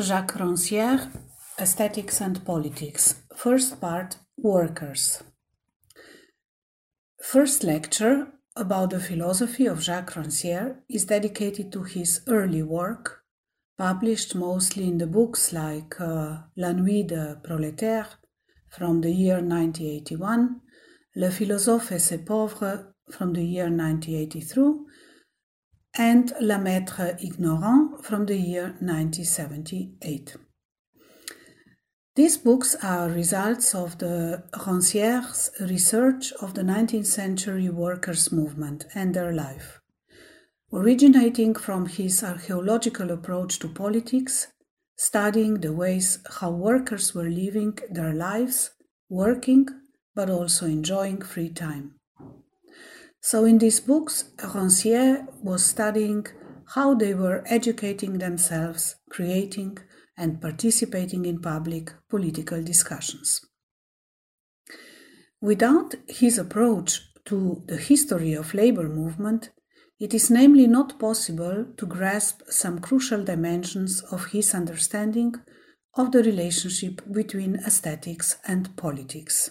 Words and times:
Jacques 0.00 0.36
Rancière, 0.38 1.10
Aesthetics 1.58 2.20
and 2.20 2.44
Politics. 2.44 3.16
First 3.34 3.80
part 3.80 4.16
Workers. 4.36 5.22
First 7.20 7.64
lecture 7.64 8.28
about 8.54 8.90
the 8.90 9.00
philosophy 9.00 9.66
of 9.66 9.82
Jacques 9.82 10.14
Rancière 10.14 10.76
is 10.88 11.04
dedicated 11.04 11.72
to 11.72 11.82
his 11.82 12.20
early 12.28 12.62
work, 12.62 13.24
published 13.76 14.34
mostly 14.34 14.84
in 14.84 14.98
the 14.98 15.06
books 15.06 15.52
like 15.52 16.00
uh, 16.00 16.38
La 16.56 16.72
Nuit 16.72 17.06
de 17.08 17.36
Prolétaire 17.42 18.06
from 18.68 19.00
the 19.00 19.10
year 19.10 19.40
1981, 19.40 20.60
Le 21.16 21.30
philosophe 21.30 21.90
et 21.92 21.98
ses 22.00 22.18
pauvres 22.18 22.84
from 23.10 23.32
the 23.32 23.42
year 23.42 23.68
1983, 23.68 24.87
and 25.98 26.32
La 26.40 26.58
Maître 26.58 27.16
Ignorant 27.20 28.04
from 28.04 28.24
the 28.26 28.36
year 28.36 28.76
1978. 28.80 30.36
These 32.14 32.38
books 32.38 32.76
are 32.82 33.08
results 33.08 33.74
of 33.74 33.98
the 33.98 34.44
Rancière's 34.52 35.50
research 35.60 36.32
of 36.40 36.54
the 36.54 36.62
19th 36.62 37.06
century 37.06 37.68
workers' 37.68 38.30
movement 38.30 38.86
and 38.94 39.12
their 39.12 39.32
life. 39.32 39.80
Originating 40.72 41.54
from 41.54 41.86
his 41.86 42.22
archaeological 42.22 43.10
approach 43.10 43.58
to 43.58 43.68
politics, 43.68 44.46
studying 44.96 45.60
the 45.60 45.72
ways 45.72 46.20
how 46.38 46.50
workers 46.50 47.12
were 47.12 47.28
living 47.28 47.76
their 47.90 48.14
lives, 48.14 48.70
working, 49.08 49.66
but 50.14 50.30
also 50.30 50.66
enjoying 50.66 51.20
free 51.22 51.50
time. 51.50 51.97
So, 53.30 53.44
in 53.44 53.58
these 53.58 53.80
books, 53.80 54.24
Rancière 54.38 55.26
was 55.42 55.62
studying 55.62 56.26
how 56.74 56.94
they 56.94 57.12
were 57.12 57.44
educating 57.44 58.16
themselves, 58.16 58.96
creating, 59.10 59.76
and 60.16 60.40
participating 60.40 61.26
in 61.26 61.42
public 61.42 61.92
political 62.08 62.62
discussions. 62.64 63.42
Without 65.42 65.94
his 66.08 66.38
approach 66.38 67.02
to 67.26 67.62
the 67.66 67.76
history 67.76 68.32
of 68.32 68.54
labor 68.54 68.88
movement, 68.88 69.50
it 70.00 70.14
is 70.14 70.30
namely 70.30 70.66
not 70.66 70.98
possible 70.98 71.66
to 71.76 71.84
grasp 71.84 72.40
some 72.48 72.78
crucial 72.78 73.22
dimensions 73.22 74.00
of 74.10 74.28
his 74.28 74.54
understanding 74.54 75.34
of 75.98 76.12
the 76.12 76.22
relationship 76.22 77.02
between 77.12 77.56
aesthetics 77.56 78.38
and 78.46 78.74
politics. 78.78 79.50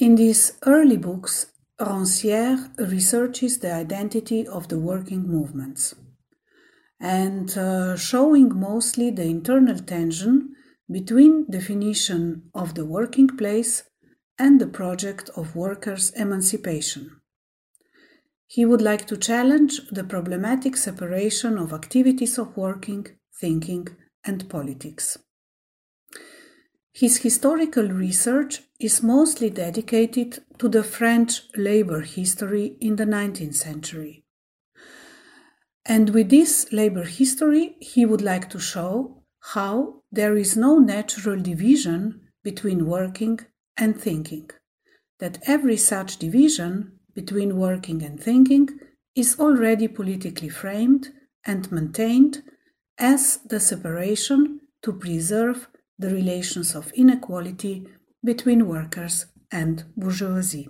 In 0.00 0.14
these 0.14 0.54
early 0.64 0.96
books, 0.96 1.52
Rancière 1.78 2.70
researches 2.78 3.58
the 3.58 3.74
identity 3.74 4.46
of 4.46 4.68
the 4.68 4.78
working 4.78 5.28
movements 5.28 5.94
and 6.98 7.56
uh, 7.58 7.96
showing 7.96 8.58
mostly 8.58 9.10
the 9.10 9.24
internal 9.24 9.78
tension 9.78 10.54
between 10.90 11.44
definition 11.50 12.50
of 12.54 12.74
the 12.76 12.86
working 12.86 13.28
place 13.28 13.82
and 14.38 14.58
the 14.58 14.66
project 14.66 15.28
of 15.36 15.54
workers' 15.54 16.08
emancipation. 16.16 17.20
He 18.46 18.64
would 18.64 18.80
like 18.80 19.06
to 19.08 19.18
challenge 19.18 19.82
the 19.90 20.04
problematic 20.04 20.78
separation 20.78 21.58
of 21.58 21.74
activities 21.74 22.38
of 22.38 22.56
working, 22.56 23.06
thinking, 23.38 23.88
and 24.24 24.48
politics. 24.48 25.18
His 26.92 27.18
historical 27.18 27.88
research 27.88 28.62
is 28.78 29.02
mostly 29.02 29.50
dedicated 29.50 30.42
to 30.58 30.68
the 30.68 30.82
French 30.82 31.42
labor 31.56 32.00
history 32.00 32.76
in 32.80 32.96
the 32.96 33.04
19th 33.04 33.54
century. 33.54 34.24
And 35.86 36.10
with 36.10 36.30
this 36.30 36.72
labor 36.72 37.04
history, 37.04 37.76
he 37.80 38.04
would 38.04 38.20
like 38.20 38.50
to 38.50 38.58
show 38.58 39.22
how 39.54 40.02
there 40.12 40.36
is 40.36 40.56
no 40.56 40.78
natural 40.78 41.40
division 41.40 42.20
between 42.42 42.86
working 42.86 43.40
and 43.76 43.98
thinking, 43.98 44.50
that 45.18 45.38
every 45.46 45.76
such 45.76 46.18
division 46.18 46.98
between 47.14 47.56
working 47.56 48.02
and 48.02 48.20
thinking 48.20 48.68
is 49.14 49.38
already 49.38 49.88
politically 49.88 50.48
framed 50.48 51.08
and 51.46 51.72
maintained 51.72 52.42
as 52.98 53.38
the 53.38 53.60
separation 53.60 54.60
to 54.82 54.92
preserve 54.92 55.68
the 56.00 56.10
relations 56.10 56.74
of 56.74 56.92
inequality 56.92 57.86
between 58.24 58.66
workers 58.66 59.26
and 59.52 59.84
bourgeoisie. 59.96 60.68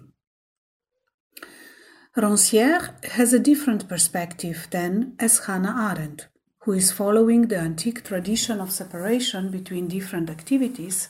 Rancière 2.16 3.04
has 3.04 3.32
a 3.32 3.38
different 3.38 3.88
perspective 3.88 4.66
than 4.70 5.14
as 5.20 5.46
Hannah 5.46 5.76
Arendt, 5.90 6.26
who 6.62 6.72
is 6.72 6.90
following 6.90 7.42
the 7.46 7.58
antique 7.58 8.02
tradition 8.02 8.60
of 8.60 8.72
separation 8.72 9.50
between 9.50 9.86
different 9.86 10.28
activities, 10.28 11.08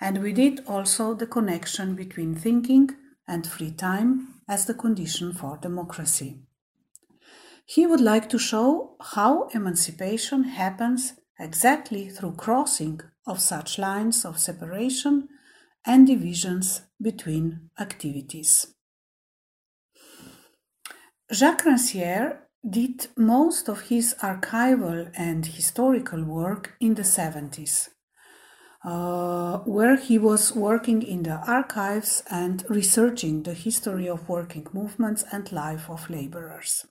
and 0.00 0.20
with 0.20 0.38
it 0.38 0.60
also 0.66 1.14
the 1.14 1.26
connection 1.26 1.94
between 1.94 2.34
thinking 2.34 2.90
and 3.28 3.46
free 3.46 3.70
time 3.70 4.34
as 4.48 4.66
the 4.66 4.74
condition 4.74 5.32
for 5.32 5.56
democracy. 5.58 6.40
He 7.64 7.86
would 7.86 8.00
like 8.00 8.28
to 8.30 8.38
show 8.38 8.96
how 9.00 9.46
emancipation 9.54 10.42
happens 10.42 11.12
exactly 11.38 12.08
through 12.08 12.34
crossing 12.34 13.00
of 13.26 13.40
such 13.40 13.78
lines 13.78 14.24
of 14.24 14.38
separation 14.38 15.28
and 15.86 16.06
divisions 16.06 16.82
between 17.00 17.70
activities. 17.78 18.74
Jacques 21.32 21.64
Rancière 21.64 22.38
did 22.68 23.06
most 23.16 23.68
of 23.68 23.82
his 23.82 24.14
archival 24.20 25.10
and 25.14 25.46
historical 25.46 26.24
work 26.24 26.74
in 26.80 26.94
the 26.94 27.02
70s, 27.02 27.88
uh, 28.84 29.58
where 29.58 29.96
he 29.96 30.18
was 30.18 30.54
working 30.54 31.02
in 31.02 31.22
the 31.22 31.38
archives 31.46 32.22
and 32.30 32.64
researching 32.68 33.42
the 33.44 33.54
history 33.54 34.08
of 34.08 34.28
working 34.28 34.66
movements 34.72 35.24
and 35.32 35.50
life 35.52 35.88
of 35.88 36.10
laborers. 36.10 36.84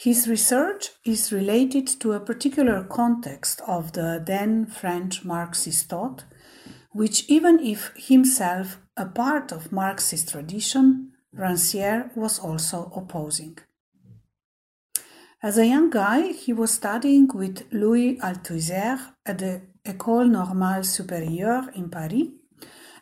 His 0.00 0.28
research 0.28 0.90
is 1.04 1.32
related 1.32 1.88
to 1.98 2.12
a 2.12 2.20
particular 2.20 2.84
context 2.84 3.60
of 3.66 3.94
the 3.94 4.22
then 4.24 4.64
French 4.64 5.24
Marxist 5.24 5.88
thought, 5.88 6.22
which, 6.92 7.28
even 7.28 7.58
if 7.58 7.92
himself 7.96 8.78
a 8.96 9.06
part 9.06 9.50
of 9.50 9.72
Marxist 9.72 10.28
tradition, 10.28 11.10
Rancière 11.36 12.16
was 12.16 12.38
also 12.38 12.92
opposing. 12.94 13.58
As 15.42 15.58
a 15.58 15.66
young 15.66 15.90
guy, 15.90 16.30
he 16.30 16.52
was 16.52 16.70
studying 16.70 17.26
with 17.34 17.66
Louis 17.72 18.18
Althusser 18.18 19.00
at 19.26 19.38
the 19.38 19.62
École 19.84 20.30
Normale 20.30 20.84
Supérieure 20.84 21.74
in 21.74 21.90
Paris, 21.90 22.28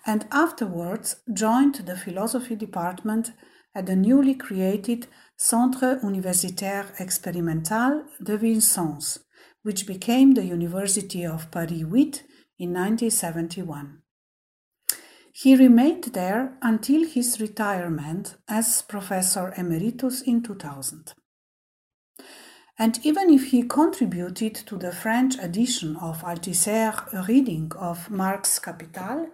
and 0.06 0.26
afterwards 0.30 1.16
joined 1.30 1.74
the 1.74 1.96
philosophy 1.96 2.56
department 2.56 3.32
at 3.76 3.84
the 3.84 3.94
newly 3.94 4.34
created 4.34 5.06
Centre 5.36 6.00
Universitaire 6.02 6.86
Expérimental 6.98 8.04
de 8.22 8.38
Vincennes, 8.38 9.18
which 9.62 9.86
became 9.86 10.32
the 10.32 10.46
University 10.46 11.26
of 11.26 11.50
Paris 11.50 11.84
8 11.94 12.24
in 12.58 12.72
1971. 12.72 13.98
He 15.30 15.54
remained 15.54 16.04
there 16.14 16.56
until 16.62 17.04
his 17.06 17.38
retirement 17.38 18.36
as 18.48 18.80
professor 18.80 19.52
emeritus 19.58 20.22
in 20.22 20.42
2000. 20.42 21.12
And 22.78 22.98
even 23.04 23.28
if 23.28 23.50
he 23.50 23.62
contributed 23.62 24.54
to 24.54 24.78
the 24.78 24.92
French 24.92 25.36
edition 25.38 25.96
of 25.96 26.22
Althusser 26.22 26.94
reading 27.28 27.70
of 27.78 28.10
Marx's 28.10 28.58
Capital, 28.58 29.28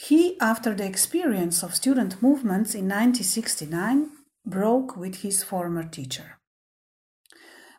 he, 0.00 0.38
after 0.40 0.74
the 0.74 0.86
experience 0.86 1.64
of 1.64 1.74
student 1.74 2.22
movements 2.22 2.72
in 2.72 2.84
1969, 2.84 4.08
broke 4.46 4.96
with 4.96 5.22
his 5.22 5.42
former 5.42 5.82
teacher. 5.82 6.38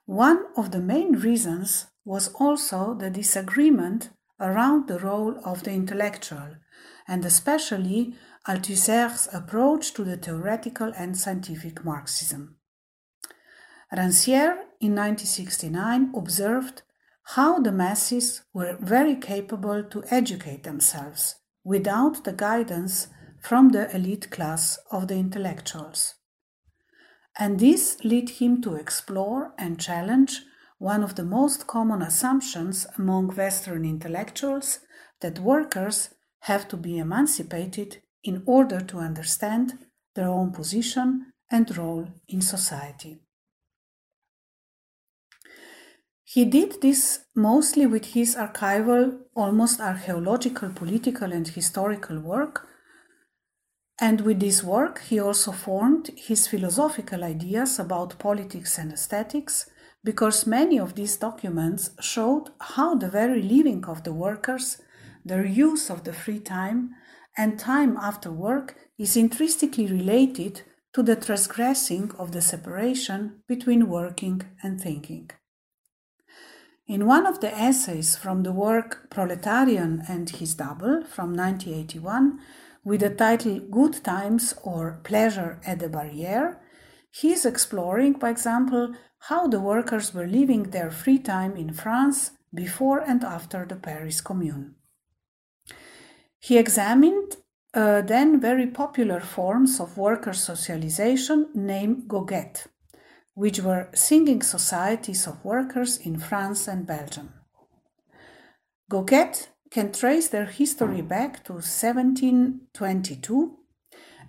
One 0.06 0.44
of 0.58 0.72
the 0.72 0.82
main 0.82 1.14
reasons 1.14 1.86
was 2.04 2.28
also 2.34 2.94
the 2.94 3.10
disagreement 3.10 4.10
around 4.38 4.88
the 4.88 5.00
role 5.00 5.40
of 5.46 5.64
the 5.64 5.72
intellectual, 5.72 6.58
and 7.08 7.24
especially 7.24 8.16
Althusser's 8.46 9.30
approach 9.32 9.94
to 9.94 10.04
the 10.04 10.18
theoretical 10.18 10.92
and 10.98 11.18
scientific 11.18 11.86
Marxism. 11.86 12.58
Rancière 13.94 14.58
in 14.82 14.94
1969 14.94 16.12
observed 16.14 16.82
how 17.36 17.60
the 17.60 17.72
masses 17.72 18.42
were 18.54 18.78
very 18.82 19.16
capable 19.16 19.84
to 19.84 20.04
educate 20.12 20.64
themselves 20.64 21.36
without 21.74 22.24
the 22.26 22.38
guidance 22.48 23.08
from 23.48 23.70
the 23.70 23.84
elite 23.96 24.28
class 24.36 24.64
of 24.92 25.08
the 25.08 25.18
intellectuals 25.26 26.02
and 27.40 27.60
this 27.60 28.04
led 28.04 28.30
him 28.42 28.62
to 28.62 28.76
explore 28.76 29.54
and 29.58 29.80
challenge 29.80 30.42
one 30.78 31.04
of 31.04 31.16
the 31.16 31.24
most 31.24 31.68
common 31.68 32.02
assumptions 32.02 32.86
among 32.98 33.36
Western 33.36 33.86
intellectuals 33.86 34.80
that 35.22 35.40
workers 35.40 36.10
have 36.42 36.68
to 36.68 36.78
be 36.78 36.98
emancipated 36.98 38.02
in 38.24 38.44
order 38.46 38.80
to 38.82 39.00
understand 39.00 39.86
their 40.16 40.28
own 40.28 40.52
position 40.52 41.32
and 41.50 41.78
role 41.78 42.08
in 42.28 42.42
society. 42.42 43.22
He 46.32 46.46
did 46.46 46.84
this 46.84 47.26
mostly 47.34 47.88
with 47.88 48.14
his 48.14 48.36
archival, 48.36 49.18
almost 49.36 49.82
archaeological, 49.82 50.70
political, 50.70 51.32
and 51.32 51.48
historical 51.48 52.20
work. 52.20 52.68
And 54.00 54.22
with 54.22 54.40
this 54.40 54.64
work, 54.64 55.02
he 55.02 55.20
also 55.20 55.52
formed 55.52 56.12
his 56.16 56.46
philosophical 56.46 57.24
ideas 57.24 57.80
about 57.80 58.20
politics 58.20 58.78
and 58.78 58.94
aesthetics, 58.94 59.72
because 60.04 60.46
many 60.46 60.78
of 60.80 60.94
these 60.94 61.18
documents 61.18 61.90
showed 62.00 62.52
how 62.62 62.94
the 62.94 63.10
very 63.10 63.42
living 63.42 63.86
of 63.86 64.04
the 64.04 64.14
workers, 64.14 64.78
their 65.26 65.48
use 65.48 65.90
of 65.90 66.04
the 66.04 66.14
free 66.14 66.40
time, 66.40 66.92
and 67.38 67.58
time 67.58 67.98
after 67.98 68.32
work 68.32 68.76
is 69.00 69.18
intrinsically 69.18 69.88
related 69.88 70.62
to 70.94 71.02
the 71.02 71.16
transgressing 71.16 72.12
of 72.20 72.34
the 72.34 72.42
separation 72.42 73.42
between 73.48 73.90
working 73.90 74.44
and 74.62 74.80
thinking. 74.80 75.32
In 76.90 77.06
one 77.06 77.28
of 77.28 77.40
the 77.40 77.56
essays 77.56 78.16
from 78.16 78.42
the 78.42 78.52
work 78.52 79.12
Proletarian 79.12 80.02
and 80.08 80.28
His 80.28 80.56
Double 80.56 81.04
from 81.04 81.36
1981, 81.36 82.40
with 82.84 83.02
the 83.02 83.12
title 83.12 83.60
Good 83.60 84.04
Times 84.04 84.56
or 84.64 85.00
Pleasure 85.04 85.60
at 85.64 85.78
the 85.78 85.88
Barrière, 85.88 86.58
he 87.12 87.32
is 87.32 87.46
exploring, 87.46 88.14
by 88.14 88.32
example, 88.32 88.96
how 89.20 89.46
the 89.46 89.60
workers 89.60 90.16
were 90.16 90.26
living 90.26 90.64
their 90.72 90.90
free 90.90 91.20
time 91.20 91.56
in 91.56 91.74
France 91.74 92.32
before 92.52 93.02
and 93.02 93.24
after 93.24 93.68
the 93.68 93.76
Paris 93.76 94.20
Commune. 94.20 94.74
He 96.40 96.58
examined 96.58 97.36
uh, 97.76 98.02
then 98.02 98.42
very 98.42 98.66
popular 98.66 99.20
forms 99.20 99.80
of 99.80 99.96
worker 99.96 100.34
socialization 100.34 101.50
named 101.54 102.08
goguette 102.08 102.66
which 103.34 103.62
were 103.62 103.90
singing 103.94 104.42
societies 104.42 105.26
of 105.28 105.46
workers 105.46 105.98
in 105.98 106.20
France 106.20 106.68
and 106.68 106.86
Belgium. 106.86 107.34
Goguette 108.92 109.48
can 109.72 109.92
trace 109.92 110.30
their 110.30 110.46
history 110.46 111.02
back 111.02 111.44
to 111.46 111.54
1722 111.54 113.60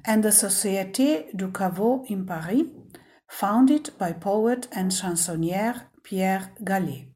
and 0.05 0.23
the 0.23 0.31
Société 0.31 1.35
du 1.37 1.51
Caveau 1.51 2.05
in 2.09 2.27
Paris, 2.27 2.65
founded 3.29 3.91
by 3.99 4.13
poet 4.13 4.69
and 4.73 4.93
chansonnier 4.93 5.89
Pierre 6.03 6.53
Gallet. 6.65 7.09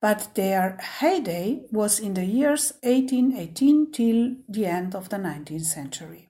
But 0.00 0.34
their 0.34 0.76
heyday 1.00 1.62
was 1.72 1.98
in 1.98 2.14
the 2.14 2.24
years 2.24 2.72
1818 2.82 3.92
till 3.92 4.36
the 4.48 4.66
end 4.66 4.94
of 4.94 5.08
the 5.08 5.16
19th 5.16 5.64
century. 5.64 6.25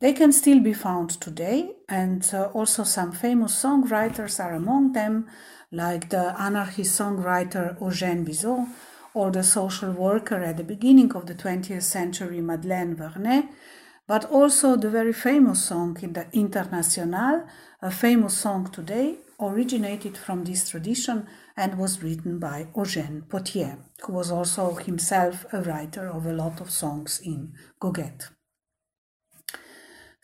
They 0.00 0.12
can 0.12 0.30
still 0.30 0.60
be 0.60 0.74
found 0.74 1.10
today, 1.20 1.74
and 1.88 2.22
uh, 2.32 2.50
also 2.54 2.84
some 2.84 3.10
famous 3.10 3.52
songwriters 3.60 4.38
are 4.38 4.54
among 4.54 4.92
them, 4.92 5.26
like 5.72 6.10
the 6.10 6.40
anarchist 6.40 7.00
songwriter 7.00 7.76
Eugène 7.80 8.24
Bizeau 8.24 8.68
or 9.12 9.32
the 9.32 9.42
social 9.42 9.90
worker 9.90 10.36
at 10.36 10.56
the 10.56 10.62
beginning 10.62 11.12
of 11.16 11.26
the 11.26 11.34
20th 11.34 11.82
century 11.82 12.40
Madeleine 12.40 12.94
Vernet, 12.94 13.46
but 14.06 14.24
also 14.26 14.76
the 14.76 14.88
very 14.88 15.12
famous 15.12 15.64
song 15.64 15.96
in 16.00 16.12
the 16.12 16.26
Internationale, 16.32 17.48
a 17.82 17.90
famous 17.90 18.38
song 18.38 18.70
today, 18.70 19.16
originated 19.40 20.16
from 20.16 20.44
this 20.44 20.70
tradition 20.70 21.26
and 21.56 21.76
was 21.76 22.04
written 22.04 22.38
by 22.38 22.68
Eugène 22.76 23.28
Pottier, 23.28 23.78
who 24.02 24.12
was 24.12 24.30
also 24.30 24.76
himself 24.76 25.44
a 25.52 25.60
writer 25.62 26.06
of 26.06 26.24
a 26.24 26.32
lot 26.32 26.60
of 26.60 26.70
songs 26.70 27.20
in 27.24 27.52
Goguette. 27.80 28.37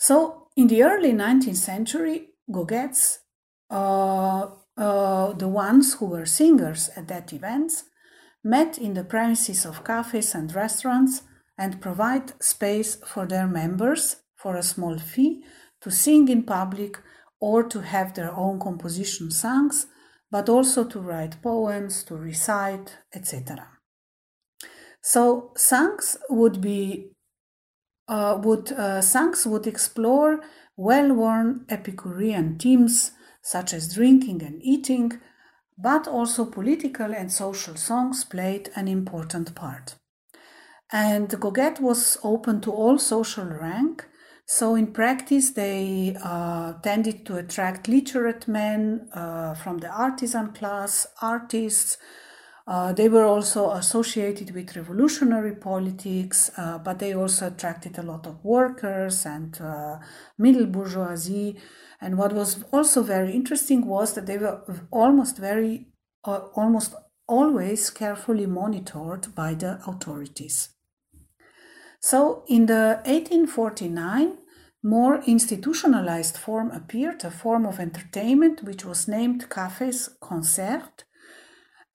So, 0.06 0.48
in 0.54 0.66
the 0.66 0.82
early 0.82 1.14
19th 1.14 1.56
century, 1.56 2.28
goguettes, 2.50 3.20
uh, 3.70 4.48
uh, 4.76 5.32
the 5.32 5.48
ones 5.48 5.94
who 5.94 6.04
were 6.04 6.26
singers 6.26 6.90
at 6.94 7.08
that 7.08 7.32
events, 7.32 7.84
met 8.42 8.76
in 8.76 8.92
the 8.92 9.04
premises 9.04 9.64
of 9.64 9.82
cafes 9.82 10.34
and 10.34 10.54
restaurants 10.54 11.22
and 11.56 11.80
provide 11.80 12.34
space 12.42 12.96
for 12.96 13.24
their 13.24 13.46
members 13.46 14.16
for 14.36 14.56
a 14.56 14.62
small 14.62 14.98
fee 14.98 15.42
to 15.80 15.90
sing 15.90 16.28
in 16.28 16.42
public 16.42 16.98
or 17.40 17.62
to 17.62 17.80
have 17.80 18.12
their 18.12 18.36
own 18.36 18.60
composition 18.60 19.30
songs, 19.30 19.86
but 20.30 20.50
also 20.50 20.84
to 20.84 21.00
write 21.00 21.40
poems, 21.40 22.04
to 22.04 22.14
recite, 22.14 22.98
etc. 23.14 23.68
So 25.00 25.52
songs 25.56 26.18
would 26.28 26.60
be 26.60 27.13
uh, 28.08 28.38
would 28.42 28.72
uh, 28.72 29.02
would 29.46 29.66
explore 29.66 30.40
well-worn 30.76 31.64
Epicurean 31.68 32.58
themes 32.58 33.12
such 33.42 33.72
as 33.74 33.94
drinking 33.94 34.42
and 34.42 34.60
eating, 34.62 35.20
but 35.78 36.08
also 36.08 36.44
political 36.44 37.14
and 37.14 37.30
social 37.30 37.76
songs 37.76 38.24
played 38.24 38.70
an 38.74 38.88
important 38.88 39.54
part. 39.54 39.96
And 40.90 41.28
Goguette 41.28 41.80
was 41.80 42.18
open 42.22 42.60
to 42.62 42.72
all 42.72 42.98
social 42.98 43.44
rank, 43.44 44.06
so 44.46 44.74
in 44.74 44.92
practice 44.92 45.50
they 45.50 46.16
uh, 46.22 46.74
tended 46.82 47.26
to 47.26 47.36
attract 47.36 47.88
literate 47.88 48.46
men 48.48 49.08
uh, 49.12 49.54
from 49.54 49.78
the 49.78 49.88
artisan 49.88 50.52
class, 50.52 51.06
artists, 51.20 51.98
uh, 52.66 52.92
they 52.94 53.08
were 53.08 53.24
also 53.24 53.70
associated 53.72 54.54
with 54.54 54.74
revolutionary 54.74 55.54
politics, 55.54 56.50
uh, 56.56 56.78
but 56.78 56.98
they 56.98 57.14
also 57.14 57.48
attracted 57.48 57.98
a 57.98 58.02
lot 58.02 58.26
of 58.26 58.42
workers 58.42 59.26
and 59.26 59.60
uh, 59.60 59.98
middle 60.38 60.66
bourgeoisie. 60.66 61.56
And 62.00 62.16
what 62.16 62.32
was 62.32 62.64
also 62.72 63.02
very 63.02 63.32
interesting 63.32 63.86
was 63.86 64.14
that 64.14 64.26
they 64.26 64.38
were 64.38 64.62
almost 64.90 65.36
very, 65.36 65.88
uh, 66.24 66.40
almost 66.54 66.94
always 67.26 67.90
carefully 67.90 68.46
monitored 68.46 69.34
by 69.34 69.54
the 69.54 69.80
authorities. 69.86 70.70
So 72.00 72.44
in 72.48 72.66
the 72.66 73.00
1849, 73.04 74.38
more 74.82 75.22
institutionalized 75.26 76.36
form 76.36 76.70
appeared, 76.70 77.24
a 77.24 77.30
form 77.30 77.66
of 77.66 77.78
entertainment 77.78 78.62
which 78.62 78.84
was 78.84 79.08
named 79.08 79.48
cafés 79.48 80.08
concert, 80.20 81.04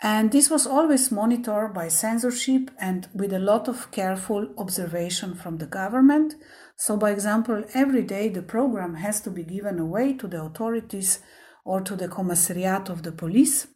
and 0.02 0.32
this 0.32 0.50
was 0.50 0.66
always 0.66 1.12
monitored 1.12 1.74
by 1.74 1.90
censorship 1.90 2.72
and 2.80 3.08
with 3.14 3.34
a 3.34 3.40
lot 3.40 3.68
of 3.68 3.92
careful 3.92 4.48
observation 4.58 5.36
from 5.36 5.58
the 5.58 5.66
government. 5.66 6.36
So, 6.78 6.96
by 6.96 7.12
example, 7.12 7.66
every 7.74 8.04
day 8.04 8.30
the 8.30 8.42
program 8.42 8.96
has 8.96 9.20
to 9.22 9.30
be 9.30 9.44
given 9.44 9.78
away 9.78 10.14
to 10.14 10.28
the 10.28 10.42
authorities 10.42 11.20
or 11.66 11.82
to 11.82 11.98
the 11.98 12.08
commissariat 12.08 12.90
of 12.90 13.04
the 13.04 13.12
police 13.12 13.68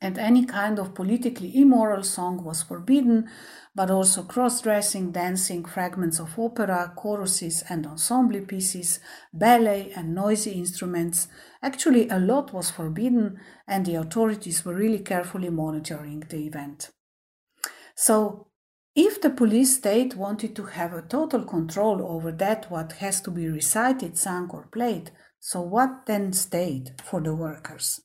and 0.00 0.18
any 0.18 0.44
kind 0.44 0.78
of 0.78 0.94
politically 0.94 1.56
immoral 1.58 2.02
song 2.02 2.44
was 2.44 2.62
forbidden, 2.62 3.28
but 3.74 3.90
also 3.90 4.22
cross 4.22 4.60
dressing, 4.60 5.10
dancing, 5.12 5.64
fragments 5.64 6.20
of 6.20 6.38
opera, 6.38 6.92
choruses 6.96 7.64
and 7.68 7.86
ensemble 7.86 8.40
pieces, 8.42 9.00
ballet 9.32 9.92
and 9.96 10.14
noisy 10.14 10.52
instruments. 10.52 11.28
Actually, 11.62 12.08
a 12.08 12.18
lot 12.18 12.52
was 12.52 12.70
forbidden, 12.70 13.40
and 13.66 13.86
the 13.86 13.94
authorities 13.94 14.64
were 14.64 14.74
really 14.74 15.00
carefully 15.00 15.50
monitoring 15.50 16.20
the 16.28 16.46
event. 16.46 16.90
So, 17.96 18.48
if 18.94 19.20
the 19.20 19.30
police 19.30 19.76
state 19.76 20.14
wanted 20.14 20.54
to 20.54 20.66
have 20.66 20.92
a 20.92 21.02
total 21.02 21.44
control 21.44 22.00
over 22.06 22.30
that 22.30 22.70
what 22.70 22.92
has 22.92 23.20
to 23.22 23.30
be 23.32 23.48
recited, 23.48 24.16
sung, 24.16 24.50
or 24.50 24.68
played, 24.70 25.10
so 25.40 25.60
what 25.60 26.06
then 26.06 26.32
stayed 26.32 26.92
for 27.02 27.20
the 27.20 27.34
workers? 27.34 28.03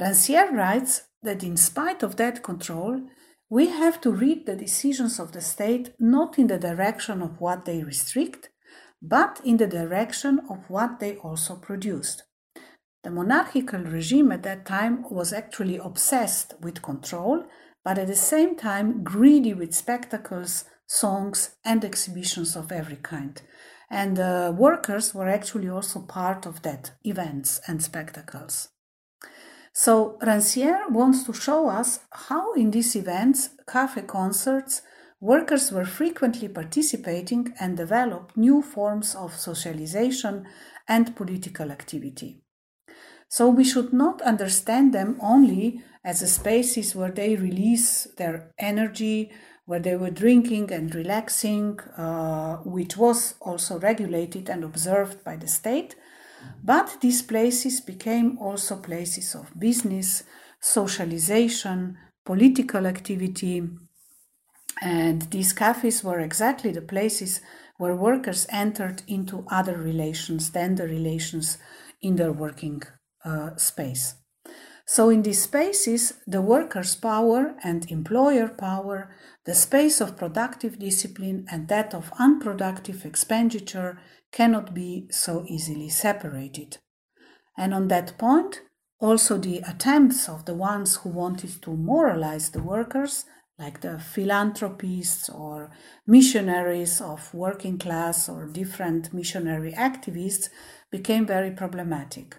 Rancière 0.00 0.52
writes 0.52 1.08
that 1.22 1.42
in 1.42 1.56
spite 1.56 2.02
of 2.02 2.16
that 2.16 2.42
control, 2.42 3.00
we 3.48 3.68
have 3.68 4.00
to 4.00 4.10
read 4.10 4.44
the 4.44 4.56
decisions 4.56 5.18
of 5.18 5.32
the 5.32 5.40
state 5.40 5.94
not 5.98 6.38
in 6.38 6.48
the 6.48 6.58
direction 6.58 7.22
of 7.22 7.40
what 7.40 7.64
they 7.64 7.82
restrict, 7.82 8.50
but 9.00 9.40
in 9.44 9.56
the 9.56 9.66
direction 9.66 10.40
of 10.50 10.58
what 10.68 11.00
they 11.00 11.16
also 11.16 11.56
produced. 11.56 12.24
The 13.04 13.10
monarchical 13.10 13.80
regime 13.80 14.32
at 14.32 14.42
that 14.42 14.66
time 14.66 15.04
was 15.10 15.32
actually 15.32 15.76
obsessed 15.76 16.54
with 16.60 16.82
control, 16.82 17.44
but 17.84 17.98
at 17.98 18.08
the 18.08 18.16
same 18.16 18.56
time 18.56 19.04
greedy 19.04 19.54
with 19.54 19.74
spectacles, 19.74 20.64
songs, 20.88 21.54
and 21.64 21.84
exhibitions 21.84 22.56
of 22.56 22.72
every 22.72 22.96
kind. 22.96 23.40
And 23.88 24.16
the 24.16 24.54
workers 24.58 25.14
were 25.14 25.28
actually 25.28 25.68
also 25.68 26.00
part 26.00 26.46
of 26.46 26.62
that 26.62 26.90
events 27.04 27.60
and 27.68 27.80
spectacles. 27.80 28.68
So 29.78 30.16
Rancière 30.22 30.90
wants 30.90 31.24
to 31.24 31.34
show 31.34 31.68
us 31.68 32.00
how 32.10 32.54
in 32.54 32.70
these 32.70 32.96
events, 32.96 33.50
cafe 33.68 34.00
concerts, 34.00 34.80
workers 35.20 35.70
were 35.70 35.84
frequently 35.84 36.48
participating 36.48 37.52
and 37.60 37.76
developed 37.76 38.38
new 38.38 38.62
forms 38.62 39.14
of 39.14 39.38
socialization 39.38 40.46
and 40.88 41.14
political 41.14 41.70
activity. 41.70 42.40
So 43.28 43.50
we 43.50 43.64
should 43.64 43.92
not 43.92 44.22
understand 44.22 44.94
them 44.94 45.18
only 45.20 45.82
as 46.02 46.20
spaces 46.32 46.96
where 46.96 47.12
they 47.12 47.36
release 47.36 48.04
their 48.16 48.54
energy, 48.58 49.30
where 49.66 49.80
they 49.80 49.96
were 49.96 50.10
drinking 50.10 50.72
and 50.72 50.94
relaxing, 50.94 51.78
uh, 51.98 52.56
which 52.64 52.96
was 52.96 53.34
also 53.42 53.78
regulated 53.78 54.48
and 54.48 54.64
observed 54.64 55.22
by 55.22 55.36
the 55.36 55.48
state, 55.48 55.96
But 56.62 56.98
these 57.00 57.22
places 57.22 57.80
became 57.80 58.38
also 58.38 58.76
places 58.76 59.34
of 59.34 59.58
business, 59.58 60.24
socialization, 60.60 61.96
political 62.24 62.86
activity, 62.86 63.62
and 64.82 65.22
these 65.30 65.52
cafes 65.52 66.04
were 66.04 66.20
exactly 66.20 66.70
the 66.70 66.82
places 66.82 67.40
where 67.78 67.96
workers 67.96 68.46
entered 68.50 69.02
into 69.06 69.46
other 69.50 69.76
relations 69.76 70.50
than 70.50 70.74
the 70.74 70.86
relations 70.86 71.58
in 72.02 72.16
their 72.16 72.32
working 72.32 72.82
uh, 73.24 73.56
space. 73.56 74.14
So, 74.88 75.10
in 75.10 75.22
these 75.22 75.42
spaces, 75.42 76.12
the 76.28 76.40
worker's 76.40 76.94
power 76.94 77.56
and 77.64 77.90
employer 77.90 78.48
power, 78.48 79.10
the 79.44 79.54
space 79.54 80.00
of 80.00 80.16
productive 80.16 80.78
discipline 80.78 81.44
and 81.50 81.66
that 81.68 81.92
of 81.92 82.12
unproductive 82.20 83.04
expenditure 83.04 83.98
cannot 84.32 84.74
be 84.74 85.08
so 85.10 85.44
easily 85.48 85.88
separated. 85.88 86.78
And 87.56 87.72
on 87.72 87.88
that 87.88 88.18
point, 88.18 88.62
also 88.98 89.38
the 89.38 89.58
attempts 89.58 90.28
of 90.28 90.44
the 90.44 90.54
ones 90.54 90.96
who 90.96 91.10
wanted 91.10 91.62
to 91.62 91.70
moralize 91.70 92.50
the 92.50 92.62
workers, 92.62 93.24
like 93.58 93.80
the 93.80 93.98
philanthropists 93.98 95.28
or 95.28 95.70
missionaries 96.06 97.00
of 97.00 97.32
working 97.32 97.78
class 97.78 98.28
or 98.28 98.46
different 98.46 99.14
missionary 99.14 99.72
activists, 99.72 100.48
became 100.90 101.26
very 101.26 101.50
problematic 101.50 102.36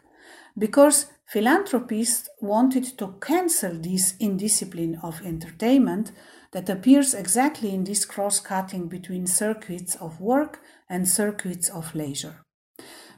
because 0.58 1.08
philanthropists 1.25 2.29
wanted 2.41 2.98
to 2.98 3.15
cancel 3.22 3.74
this 3.79 4.15
indiscipline 4.20 5.00
of 5.03 5.22
entertainment 5.25 6.12
that 6.58 6.70
appears 6.70 7.14
exactly 7.14 7.72
in 7.72 7.84
this 7.84 8.04
cross 8.04 8.40
cutting 8.40 8.88
between 8.88 9.28
circuits 9.28 9.94
of 9.98 10.20
work 10.20 10.60
and 10.90 11.08
circuits 11.08 11.70
of 11.70 11.94
leisure. 11.94 12.44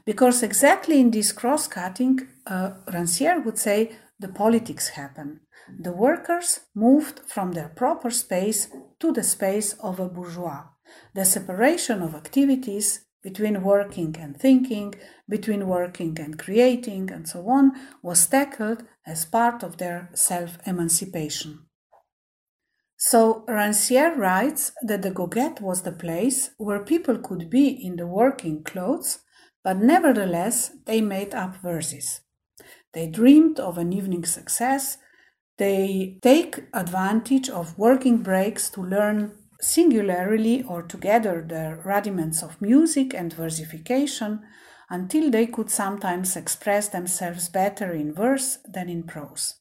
Because 0.04 0.42
exactly 0.42 1.00
in 1.00 1.10
this 1.10 1.32
cross 1.32 1.66
cutting, 1.66 2.28
uh, 2.46 2.72
Rancière 2.88 3.42
would 3.42 3.58
say 3.58 3.96
the 4.18 4.28
politics 4.28 4.88
happen. 4.88 5.40
The 5.86 5.92
workers 5.92 6.60
moved 6.74 7.20
from 7.20 7.52
their 7.52 7.70
proper 7.70 8.10
space 8.10 8.68
to 8.98 9.10
the 9.10 9.24
space 9.24 9.72
of 9.88 9.98
a 9.98 10.08
bourgeois. 10.08 10.64
The 11.14 11.24
separation 11.24 12.02
of 12.02 12.14
activities 12.14 13.06
between 13.22 13.62
working 13.62 14.16
and 14.18 14.38
thinking, 14.38 14.94
between 15.26 15.66
working 15.66 16.20
and 16.20 16.38
creating, 16.38 17.10
and 17.10 17.26
so 17.26 17.48
on, 17.48 17.72
was 18.02 18.26
tackled 18.26 18.82
as 19.06 19.24
part 19.24 19.62
of 19.62 19.78
their 19.78 20.10
self 20.12 20.58
emancipation. 20.66 21.69
So 23.02 23.46
Rancière 23.48 24.14
writes 24.18 24.72
that 24.82 25.00
the 25.00 25.10
Goguette 25.10 25.62
was 25.62 25.82
the 25.82 25.90
place 25.90 26.50
where 26.58 26.84
people 26.84 27.16
could 27.16 27.48
be 27.48 27.68
in 27.68 27.96
the 27.96 28.06
working 28.06 28.62
clothes, 28.62 29.20
but 29.64 29.78
nevertheless 29.78 30.72
they 30.84 31.00
made 31.00 31.34
up 31.34 31.56
verses. 31.62 32.20
They 32.92 33.06
dreamed 33.06 33.58
of 33.58 33.78
an 33.78 33.94
evening 33.94 34.26
success. 34.26 34.98
They 35.56 36.18
take 36.20 36.64
advantage 36.74 37.48
of 37.48 37.78
working 37.78 38.18
breaks 38.18 38.68
to 38.72 38.82
learn 38.82 39.32
singularly 39.62 40.62
or 40.62 40.82
together 40.82 41.42
the 41.48 41.80
rudiments 41.82 42.42
of 42.42 42.60
music 42.60 43.14
and 43.14 43.32
versification 43.32 44.42
until 44.90 45.30
they 45.30 45.46
could 45.46 45.70
sometimes 45.70 46.36
express 46.36 46.88
themselves 46.88 47.48
better 47.48 47.92
in 47.92 48.12
verse 48.12 48.58
than 48.68 48.90
in 48.90 49.04
prose. 49.04 49.59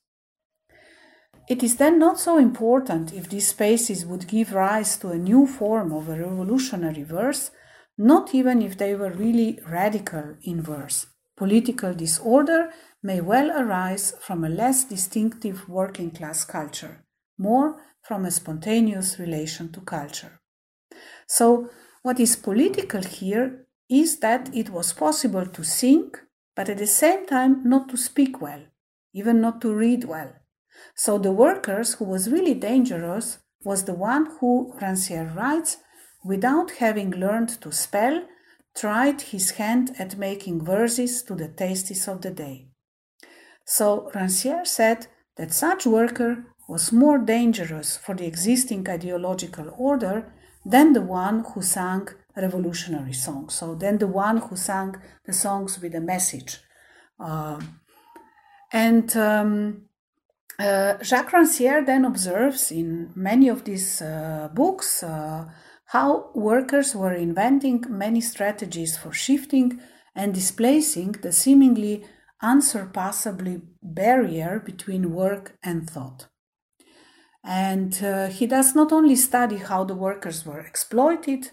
It 1.49 1.63
is 1.63 1.77
then 1.77 1.97
not 1.97 2.19
so 2.19 2.37
important 2.37 3.11
if 3.11 3.27
these 3.27 3.47
spaces 3.47 4.05
would 4.05 4.27
give 4.27 4.53
rise 4.53 4.97
to 4.97 5.09
a 5.09 5.17
new 5.17 5.47
form 5.47 5.91
of 5.91 6.07
a 6.07 6.15
revolutionary 6.15 7.01
verse, 7.01 7.49
not 7.97 8.35
even 8.35 8.61
if 8.61 8.77
they 8.77 8.93
were 8.93 9.11
really 9.11 9.59
radical 9.67 10.35
in 10.43 10.61
verse. 10.61 11.07
Political 11.35 11.95
disorder 11.95 12.69
may 13.01 13.19
well 13.19 13.49
arise 13.49 14.13
from 14.21 14.43
a 14.43 14.49
less 14.49 14.83
distinctive 14.83 15.67
working 15.67 16.11
class 16.11 16.45
culture, 16.45 17.03
more 17.39 17.81
from 18.03 18.25
a 18.25 18.31
spontaneous 18.31 19.17
relation 19.17 19.71
to 19.71 19.81
culture. 19.81 20.39
So, 21.25 21.69
what 22.03 22.19
is 22.19 22.35
political 22.35 23.01
here 23.01 23.65
is 23.89 24.19
that 24.19 24.53
it 24.53 24.69
was 24.69 24.93
possible 24.93 25.47
to 25.47 25.63
sing, 25.63 26.11
but 26.55 26.69
at 26.69 26.77
the 26.77 26.87
same 26.87 27.25
time 27.25 27.67
not 27.67 27.89
to 27.89 27.97
speak 27.97 28.39
well, 28.39 28.61
even 29.13 29.41
not 29.41 29.61
to 29.61 29.73
read 29.73 30.03
well. 30.03 30.33
So 30.95 31.17
the 31.17 31.31
workers 31.31 31.95
who 31.95 32.05
was 32.05 32.29
really 32.29 32.53
dangerous 32.53 33.39
was 33.63 33.83
the 33.83 33.93
one 33.93 34.27
who, 34.39 34.73
Rancière 34.81 35.35
writes, 35.35 35.77
without 36.23 36.71
having 36.71 37.11
learned 37.11 37.49
to 37.61 37.71
spell, 37.71 38.23
tried 38.75 39.21
his 39.21 39.51
hand 39.51 39.95
at 39.97 40.17
making 40.17 40.63
verses 40.63 41.23
to 41.23 41.35
the 41.35 41.47
tastes 41.47 42.07
of 42.07 42.21
the 42.21 42.31
day. 42.31 42.67
So 43.65 44.09
Rancière 44.13 44.65
said 44.65 45.07
that 45.37 45.53
such 45.53 45.85
worker 45.85 46.45
was 46.67 46.91
more 46.91 47.17
dangerous 47.17 47.97
for 47.97 48.15
the 48.15 48.25
existing 48.25 48.87
ideological 48.87 49.73
order 49.77 50.33
than 50.65 50.93
the 50.93 51.01
one 51.01 51.43
who 51.53 51.61
sang 51.61 52.07
revolutionary 52.35 53.13
songs, 53.13 53.55
so 53.55 53.75
than 53.75 53.97
the 53.97 54.07
one 54.07 54.37
who 54.37 54.55
sang 54.55 54.95
the 55.25 55.33
songs 55.33 55.81
with 55.81 55.95
a 55.95 56.01
message. 56.01 56.59
Uh, 57.19 57.59
and 58.71 59.15
um, 59.17 59.88
uh, 60.59 61.01
Jacques 61.01 61.31
Rancière 61.31 61.85
then 61.85 62.05
observes 62.05 62.71
in 62.71 63.11
many 63.15 63.47
of 63.47 63.63
these 63.63 64.01
uh, 64.01 64.49
books 64.53 65.03
uh, 65.03 65.45
how 65.85 66.29
workers 66.35 66.93
were 66.93 67.13
inventing 67.13 67.83
many 67.89 68.21
strategies 68.21 68.97
for 68.97 69.13
shifting 69.13 69.79
and 70.15 70.33
displacing 70.33 71.13
the 71.13 71.31
seemingly 71.31 72.03
unsurpassably 72.41 73.61
barrier 73.81 74.61
between 74.63 75.13
work 75.13 75.57
and 75.63 75.89
thought. 75.89 76.27
And 77.43 78.03
uh, 78.03 78.27
he 78.27 78.45
does 78.45 78.75
not 78.75 78.91
only 78.91 79.15
study 79.15 79.57
how 79.57 79.85
the 79.85 79.95
workers 79.95 80.45
were 80.45 80.59
exploited, 80.59 81.51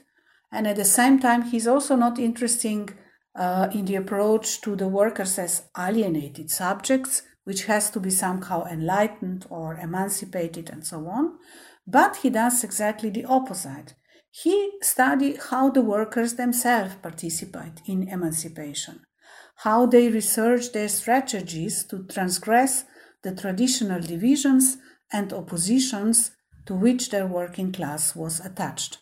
and 0.51 0.67
at 0.67 0.77
the 0.77 0.85
same 0.85 1.21
time, 1.21 1.43
he's 1.43 1.67
also 1.67 1.95
not 1.95 2.19
interesting 2.19 2.91
uh, 3.37 3.69
in 3.73 3.85
the 3.85 3.95
approach 3.95 4.61
to 4.63 4.75
the 4.75 4.89
workers 4.89 5.39
as 5.39 5.69
alienated 5.79 6.51
subjects 6.51 7.23
which 7.47 7.67
has 7.67 7.91
to 7.91 8.01
be 8.01 8.11
somehow 8.11 8.65
enlightened 8.65 9.47
or 9.49 9.77
emancipated 9.77 10.69
and 10.69 10.85
so 10.85 11.07
on. 11.07 11.39
But 11.87 12.17
he 12.17 12.29
does 12.29 12.65
exactly 12.65 13.09
the 13.09 13.25
opposite. 13.25 13.95
He 14.33 14.73
studies 14.83 15.47
how 15.51 15.71
the 15.71 15.81
workers 15.81 16.35
themselves 16.35 16.97
participate 16.97 17.81
in 17.87 18.09
emancipation, 18.09 19.03
how 19.59 19.87
they 19.87 20.09
research 20.09 20.73
their 20.73 20.89
strategies 20.89 21.85
to 21.85 22.03
transgress 22.03 22.85
the 23.23 23.33
traditional 23.33 24.01
divisions 24.01 24.79
and 25.13 25.33
oppositions 25.33 26.33
to 26.67 26.75
which 26.75 27.11
their 27.11 27.29
working 27.29 27.71
class 27.71 28.17
was 28.17 28.41
attached. 28.41 28.99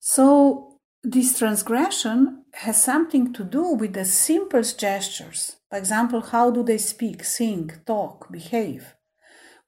So, 0.00 0.78
this 1.02 1.38
transgression 1.38 2.44
has 2.54 2.82
something 2.82 3.32
to 3.34 3.44
do 3.44 3.74
with 3.74 3.92
the 3.92 4.06
simplest 4.06 4.80
gestures. 4.80 5.56
For 5.76 5.80
example, 5.80 6.22
how 6.22 6.50
do 6.50 6.62
they 6.62 6.78
speak, 6.78 7.22
sing, 7.22 7.70
talk, 7.84 8.32
behave? 8.32 8.94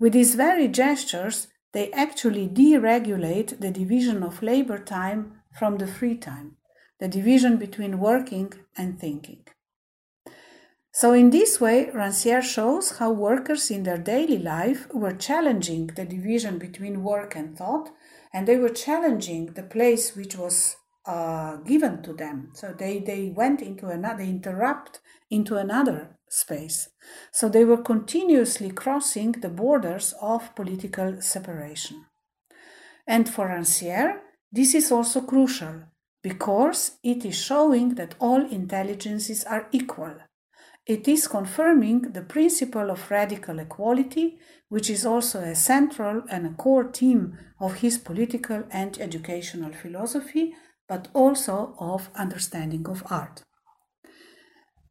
With 0.00 0.14
these 0.14 0.36
very 0.36 0.66
gestures, 0.66 1.48
they 1.72 1.92
actually 1.92 2.48
deregulate 2.48 3.60
the 3.60 3.70
division 3.70 4.22
of 4.22 4.42
labor 4.42 4.78
time 4.78 5.42
from 5.58 5.76
the 5.76 5.86
free 5.86 6.16
time, 6.16 6.56
the 6.98 7.08
division 7.08 7.58
between 7.58 7.98
working 7.98 8.54
and 8.74 8.98
thinking. 8.98 9.44
So, 10.92 11.12
in 11.12 11.28
this 11.28 11.60
way, 11.60 11.90
Rancière 11.94 12.40
shows 12.40 12.96
how 12.96 13.12
workers 13.12 13.70
in 13.70 13.82
their 13.82 13.98
daily 13.98 14.38
life 14.38 14.88
were 14.94 15.12
challenging 15.12 15.88
the 15.88 16.06
division 16.06 16.56
between 16.56 17.02
work 17.02 17.36
and 17.36 17.54
thought, 17.54 17.90
and 18.32 18.48
they 18.48 18.56
were 18.56 18.70
challenging 18.86 19.52
the 19.52 19.62
place 19.62 20.16
which 20.16 20.38
was 20.38 20.76
uh, 21.08 21.56
given 21.64 22.02
to 22.02 22.12
them. 22.12 22.50
So 22.52 22.74
they, 22.78 22.98
they 22.98 23.32
went 23.34 23.62
into 23.62 23.88
another, 23.88 24.22
interrupt 24.22 25.00
into 25.30 25.56
another 25.56 26.18
space. 26.28 26.90
So 27.32 27.48
they 27.48 27.64
were 27.64 27.82
continuously 27.82 28.70
crossing 28.70 29.32
the 29.32 29.48
borders 29.48 30.14
of 30.20 30.54
political 30.54 31.22
separation. 31.22 32.04
And 33.06 33.26
for 33.26 33.48
Rancière, 33.48 34.18
this 34.52 34.74
is 34.74 34.92
also 34.92 35.22
crucial 35.22 35.84
because 36.22 36.98
it 37.02 37.24
is 37.24 37.36
showing 37.36 37.94
that 37.94 38.14
all 38.18 38.44
intelligences 38.44 39.44
are 39.44 39.66
equal. 39.72 40.14
It 40.84 41.08
is 41.08 41.26
confirming 41.26 42.12
the 42.12 42.22
principle 42.22 42.90
of 42.90 43.10
radical 43.10 43.58
equality, 43.60 44.38
which 44.68 44.90
is 44.90 45.06
also 45.06 45.40
a 45.40 45.54
central 45.54 46.22
and 46.30 46.46
a 46.46 46.50
core 46.50 46.90
theme 46.92 47.38
of 47.60 47.76
his 47.76 47.96
political 47.96 48.64
and 48.70 48.98
educational 48.98 49.72
philosophy, 49.72 50.54
but 50.88 51.08
also 51.14 51.74
of 51.78 52.10
understanding 52.14 52.88
of 52.88 53.02
art. 53.10 53.42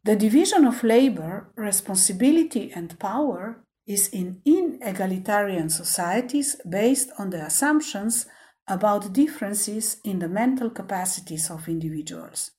The 0.04 0.16
division 0.16 0.66
of 0.66 0.84
labor, 0.84 1.52
responsibility, 1.56 2.72
and 2.74 2.98
power 3.00 3.64
is 3.86 4.08
in 4.10 4.42
inegalitarian 4.46 5.72
societies 5.72 6.56
based 6.70 7.10
on 7.18 7.30
the 7.30 7.46
assumptions 7.46 8.26
about 8.68 9.14
differences 9.14 9.98
in 10.04 10.20
the 10.20 10.30
mental 10.30 10.70
capacities 10.70 11.50
of 11.50 11.68
individuals. 11.68 12.52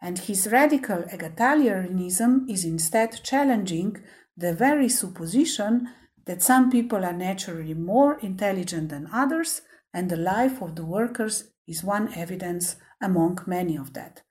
and 0.00 0.18
his 0.20 0.48
radical 0.50 1.02
egalitarianism 1.14 2.48
is 2.48 2.64
instead 2.64 3.22
challenging 3.24 3.96
the 4.36 4.54
very 4.54 4.88
supposition 4.88 5.88
that 6.26 6.42
some 6.42 6.70
people 6.70 7.04
are 7.04 7.12
naturally 7.12 7.74
more 7.74 8.18
intelligent 8.20 8.90
than 8.90 9.08
others, 9.12 9.62
and 9.92 10.10
the 10.10 10.16
life 10.16 10.60
of 10.62 10.76
the 10.76 10.84
workers 10.84 11.50
is 11.68 11.84
one 11.84 12.12
evidence 12.14 12.76
among 13.00 13.38
many 13.46 13.76
of 13.76 13.92
that. 13.92 14.22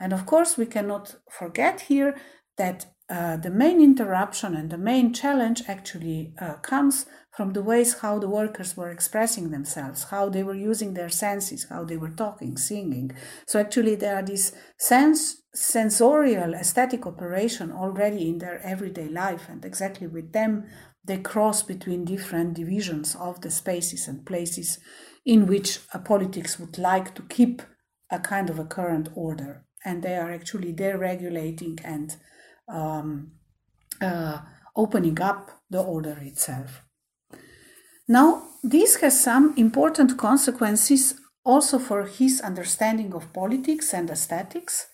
And 0.00 0.12
of 0.12 0.26
course, 0.26 0.56
we 0.56 0.66
cannot 0.66 1.16
forget 1.30 1.82
here 1.82 2.16
that 2.56 2.86
uh, 3.10 3.36
the 3.36 3.50
main 3.50 3.82
interruption 3.82 4.54
and 4.54 4.70
the 4.70 4.78
main 4.78 5.12
challenge 5.12 5.62
actually 5.68 6.32
uh, 6.40 6.54
comes 6.54 7.06
from 7.36 7.52
the 7.52 7.62
ways 7.62 7.98
how 7.98 8.18
the 8.18 8.28
workers 8.28 8.76
were 8.76 8.90
expressing 8.90 9.50
themselves, 9.50 10.04
how 10.04 10.28
they 10.28 10.42
were 10.42 10.54
using 10.54 10.94
their 10.94 11.10
senses, 11.10 11.66
how 11.68 11.84
they 11.84 11.96
were 11.96 12.10
talking, 12.10 12.56
singing. 12.56 13.10
So 13.46 13.60
actually, 13.60 13.96
there 13.96 14.16
are 14.16 14.22
these 14.22 14.52
sense 14.78 15.42
sensorial 15.54 16.54
aesthetic 16.54 17.06
operation 17.06 17.70
already 17.70 18.28
in 18.28 18.38
their 18.38 18.60
everyday 18.62 19.08
life, 19.08 19.48
and 19.48 19.64
exactly 19.64 20.06
with 20.06 20.32
them 20.32 20.64
they 21.06 21.18
cross 21.18 21.62
between 21.62 22.04
different 22.04 22.54
divisions 22.54 23.14
of 23.14 23.40
the 23.42 23.50
spaces 23.50 24.08
and 24.08 24.24
places 24.24 24.78
in 25.24 25.46
which 25.46 25.80
a 25.92 25.98
politics 25.98 26.58
would 26.58 26.78
like 26.78 27.14
to 27.14 27.22
keep 27.22 27.62
a 28.10 28.18
kind 28.18 28.50
of 28.50 28.58
a 28.58 28.64
current 28.64 29.08
order, 29.14 29.64
and 29.84 30.02
they 30.02 30.16
are 30.16 30.32
actually 30.32 30.72
deregulating 30.72 31.80
and 31.84 32.16
um, 32.68 33.32
uh, 34.00 34.38
opening 34.76 35.20
up 35.20 35.50
the 35.70 35.80
order 35.80 36.18
itself. 36.22 36.82
Now, 38.06 38.42
this 38.62 38.96
has 38.96 39.18
some 39.18 39.54
important 39.56 40.18
consequences 40.18 41.14
also 41.44 41.78
for 41.78 42.04
his 42.06 42.40
understanding 42.40 43.14
of 43.14 43.32
politics 43.32 43.92
and 43.94 44.10
aesthetics, 44.10 44.86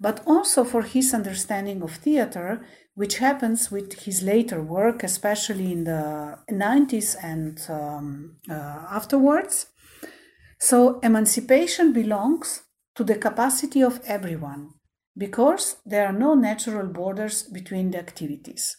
but 0.00 0.22
also 0.26 0.64
for 0.64 0.82
his 0.82 1.14
understanding 1.14 1.82
of 1.82 1.92
theater, 1.92 2.64
which 2.94 3.18
happens 3.18 3.70
with 3.70 4.04
his 4.04 4.22
later 4.22 4.62
work, 4.62 5.02
especially 5.02 5.72
in 5.72 5.84
the 5.84 6.38
90s 6.50 7.16
and 7.22 7.60
um, 7.68 8.36
uh, 8.50 8.86
afterwards. 8.90 9.66
So, 10.58 10.98
emancipation 11.00 11.92
belongs 11.92 12.62
to 12.96 13.04
the 13.04 13.16
capacity 13.16 13.82
of 13.82 14.00
everyone 14.04 14.70
because 15.16 15.76
there 15.86 16.06
are 16.06 16.12
no 16.12 16.34
natural 16.34 16.86
borders 16.86 17.44
between 17.44 17.90
the 17.90 17.98
activities. 17.98 18.76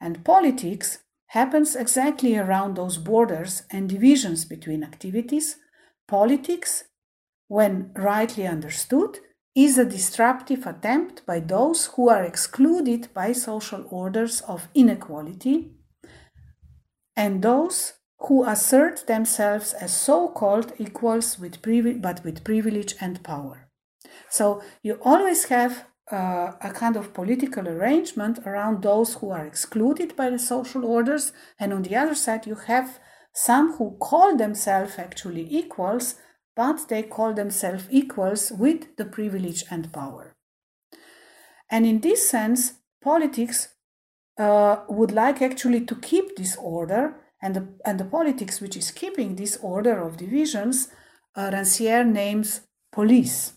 And 0.00 0.24
politics 0.24 0.98
happens 1.28 1.74
exactly 1.74 2.36
around 2.36 2.76
those 2.76 2.98
borders 2.98 3.62
and 3.70 3.88
divisions 3.88 4.44
between 4.44 4.84
activities. 4.84 5.56
Politics, 6.06 6.84
when 7.48 7.90
rightly 7.94 8.46
understood, 8.46 9.18
is 9.54 9.78
a 9.78 9.84
disruptive 9.84 10.66
attempt 10.66 11.24
by 11.26 11.40
those 11.40 11.86
who 11.94 12.08
are 12.08 12.24
excluded 12.24 13.08
by 13.14 13.32
social 13.32 13.86
orders 13.90 14.40
of 14.42 14.68
inequality 14.74 15.72
and 17.16 17.42
those 17.42 17.94
who 18.26 18.44
assert 18.44 19.06
themselves 19.06 19.72
as 19.74 19.94
so 19.96 20.28
called 20.28 20.72
equals 20.78 21.38
with 21.38 21.60
but 22.00 22.24
with 22.24 22.44
privilege 22.44 22.94
and 23.00 23.22
power. 23.22 23.68
So 24.30 24.62
you 24.82 24.98
always 25.02 25.44
have 25.44 25.84
uh, 26.10 26.52
a 26.60 26.70
kind 26.70 26.96
of 26.96 27.14
political 27.14 27.66
arrangement 27.68 28.38
around 28.46 28.82
those 28.82 29.14
who 29.14 29.30
are 29.30 29.46
excluded 29.46 30.16
by 30.16 30.30
the 30.30 30.38
social 30.38 30.84
orders, 30.84 31.32
and 31.58 31.72
on 31.72 31.82
the 31.82 31.96
other 31.96 32.14
side, 32.14 32.46
you 32.46 32.54
have 32.54 32.98
some 33.32 33.74
who 33.74 33.96
call 33.98 34.36
themselves 34.36 34.98
actually 34.98 35.46
equals, 35.50 36.16
but 36.54 36.88
they 36.88 37.02
call 37.02 37.34
themselves 37.34 37.86
equals 37.90 38.52
with 38.52 38.96
the 38.96 39.04
privilege 39.04 39.64
and 39.70 39.92
power. 39.92 40.36
And 41.70 41.86
in 41.86 42.00
this 42.00 42.28
sense, 42.28 42.74
politics 43.02 43.68
uh, 44.38 44.84
would 44.88 45.10
like 45.10 45.42
actually 45.42 45.84
to 45.86 45.96
keep 45.96 46.36
this 46.36 46.56
order, 46.56 47.23
and 47.44 47.54
the, 47.54 47.68
and 47.84 48.00
the 48.00 48.06
politics 48.06 48.62
which 48.62 48.74
is 48.74 48.90
keeping 48.90 49.36
this 49.36 49.58
order 49.60 50.00
of 50.00 50.16
divisions, 50.16 50.88
uh, 51.36 51.50
Rancière 51.50 52.10
names 52.10 52.62
police. 52.90 53.52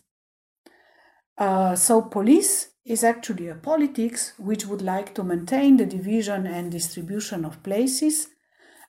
Uh, 1.38 1.74
so 1.74 2.02
police 2.02 2.72
is 2.86 3.02
actually 3.06 3.48
a 3.48 3.56
politics 3.56 4.34
which 4.38 4.66
would 4.66 4.82
like 4.82 5.16
to 5.16 5.24
maintain 5.24 5.78
the 5.78 5.86
division 5.86 6.46
and 6.46 6.70
distribution 6.70 7.46
of 7.46 7.64
places, 7.64 8.28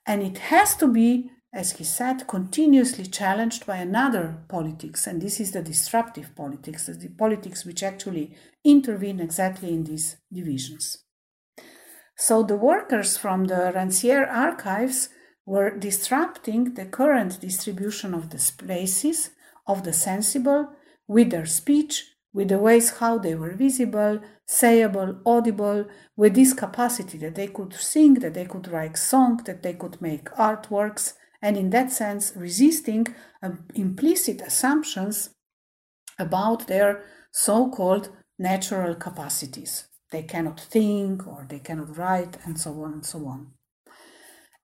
and 0.04 0.20
it 0.20 0.38
has 0.38 0.74
to 0.74 0.88
be, 0.88 1.30
as 1.52 1.72
he 1.72 1.84
said, 1.84 2.26
continuously 2.26 3.06
challenged 3.06 3.66
by 3.66 3.76
another 3.76 4.42
politics, 4.48 5.06
and 5.06 5.22
this 5.22 5.38
is 5.38 5.52
the 5.52 5.62
disruptive 5.62 6.34
politics, 6.34 6.86
the 6.86 7.08
politics 7.16 7.64
which 7.64 7.84
actually 7.84 8.34
intervene 8.64 9.20
exactly 9.20 9.68
in 9.72 9.84
these 9.84 10.16
divisions. 10.32 11.04
So 12.18 12.42
the 12.42 12.56
workers 12.56 13.16
from 13.16 13.44
the 13.44 13.72
Rancière 13.74 14.28
archives 14.28 15.08
were 15.46 15.78
disrupting 15.78 16.74
the 16.74 16.84
current 16.84 17.40
distribution 17.40 18.12
of 18.12 18.30
the 18.30 18.52
places 18.58 19.30
of 19.66 19.84
the 19.84 19.92
sensible 19.92 20.68
with 21.06 21.30
their 21.30 21.46
speech 21.46 22.04
with 22.32 22.48
the 22.48 22.58
ways 22.58 22.98
how 22.98 23.18
they 23.18 23.34
were 23.34 23.54
visible, 23.54 24.20
sayable, 24.46 25.20
audible, 25.24 25.86
with 26.16 26.34
this 26.34 26.52
capacity 26.52 27.18
that 27.18 27.34
they 27.34 27.48
could 27.48 27.72
sing, 27.74 28.14
that 28.14 28.34
they 28.34 28.44
could 28.44 28.68
write 28.68 28.96
songs, 28.96 29.42
that 29.44 29.62
they 29.62 29.72
could 29.72 30.00
make 30.00 30.26
artworks, 30.32 31.14
and 31.40 31.56
in 31.56 31.70
that 31.70 31.90
sense 31.90 32.32
resisting 32.36 33.06
um, 33.42 33.64
implicit 33.74 34.40
assumptions 34.42 35.30
about 36.18 36.66
their 36.66 37.04
so 37.32 37.68
called 37.70 38.10
natural 38.38 38.94
capacities. 38.94 39.88
They 40.10 40.22
cannot 40.22 40.60
think 40.60 41.26
or 41.26 41.46
they 41.48 41.58
cannot 41.58 41.96
write, 41.96 42.38
and 42.44 42.58
so 42.58 42.82
on 42.82 42.92
and 42.94 43.06
so 43.06 43.26
on. 43.26 43.52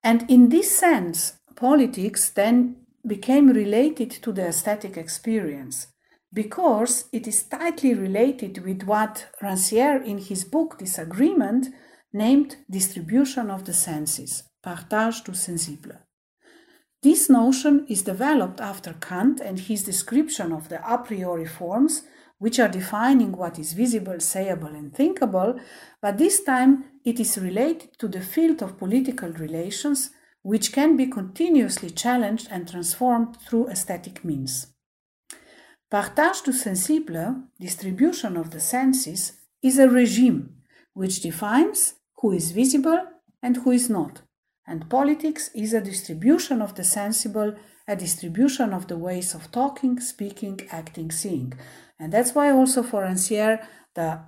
And 0.03 0.31
in 0.31 0.49
this 0.49 0.77
sense, 0.77 1.39
politics 1.57 2.31
then 2.31 2.77
became 3.07 3.49
related 3.49 4.11
to 4.11 4.33
the 4.33 4.49
aesthetic 4.49 4.97
experience 4.97 5.89
because 6.33 7.05
it 7.13 7.29
is 7.29 7.45
tightly 7.45 7.95
related 7.95 8.65
with 8.65 8.83
what 8.83 9.29
Rancière 9.41 10.05
in 10.05 10.19
his 10.19 10.45
book 10.45 10.79
Disagreement 10.79 11.69
named 12.13 12.57
distribution 12.69 13.51
of 13.51 13.65
the 13.65 13.73
senses, 13.73 14.45
partage 14.65 15.25
du 15.25 15.33
sensible. 15.35 15.99
This 17.03 17.29
notion 17.29 17.87
is 17.89 18.03
developed 18.03 18.61
after 18.61 18.95
Kant 18.95 19.41
and 19.41 19.59
his 19.61 19.85
description 19.85 20.53
of 20.53 20.69
the 20.69 20.81
a 20.91 20.99
priori 20.99 21.47
forms, 21.47 22.03
which 22.45 22.59
are 22.59 22.69
defining 22.69 23.33
what 23.33 23.59
is 23.59 23.73
visible, 23.73 24.19
sayable, 24.19 24.75
and 24.77 24.95
thinkable, 24.95 25.59
but 26.03 26.19
this 26.19 26.45
time 26.45 26.85
it 27.03 27.19
is 27.19 27.39
related 27.39 27.99
to 27.99 28.07
the 28.07 28.21
field 28.21 28.63
of 28.63 28.77
political 28.77 29.31
relations, 29.31 30.11
which 30.43 30.71
can 30.71 30.95
be 30.95 31.07
continuously 31.07 31.89
challenged 31.89 32.47
and 32.51 32.69
transformed 32.69 33.35
through 33.39 33.67
aesthetic 33.69 34.23
means. 34.27 34.67
Partage 35.91 36.43
du 36.45 36.53
sensible, 36.53 37.45
distribution 37.59 38.37
of 38.37 38.51
the 38.51 38.61
senses, 38.61 39.33
is 39.63 39.79
a 39.79 39.89
regime 39.89 40.51
which 40.93 41.23
defines 41.23 41.95
who 42.19 42.33
is 42.33 42.53
visible 42.53 43.01
and 43.43 43.57
who 43.57 43.71
is 43.71 43.89
not. 43.89 44.21
And 44.67 44.91
politics 44.91 45.49
is 45.55 45.73
a 45.73 45.81
distribution 45.81 46.61
of 46.61 46.75
the 46.75 46.85
sensible, 46.85 47.55
a 47.87 47.97
distribution 47.97 48.73
of 48.73 48.89
the 48.89 48.97
ways 48.97 49.35
of 49.35 49.51
talking, 49.51 50.01
speaking, 50.01 50.61
acting, 50.71 51.11
seeing. 51.11 51.53
And 51.99 52.13
that's 52.13 52.35
why 52.35 52.51
also 52.51 52.83
for 52.83 53.05
Rancière, 53.05 53.67
the 53.95 54.21